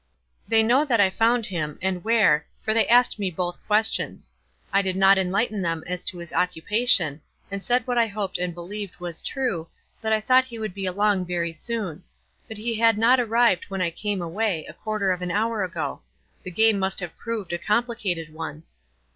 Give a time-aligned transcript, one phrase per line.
[0.47, 4.31] "They know that I found him— and where— for they asked me both questions.
[4.73, 8.51] I did not enlighten them as to his occupation, and said what I hoped and
[8.51, 9.67] believed was true,
[10.01, 12.03] that I thought he would be along very soon;
[12.47, 16.01] but he had not arrived when I came away, a quarter of an hour ago.
[16.41, 18.63] The game must have proved a complicated one."